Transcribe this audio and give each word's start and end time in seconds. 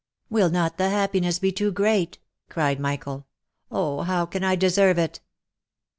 "Will 0.31 0.49
not 0.49 0.79
the 0.79 0.89
happiness 0.89 1.37
be 1.37 1.51
too 1.51 1.71
great?" 1.71 2.17
cried 2.49 2.79
Michael." 2.79 3.27
Oh! 3.71 4.01
how 4.01 4.25
can 4.25 4.43
I 4.43 4.55
deserve 4.55 4.97
it 4.97 5.19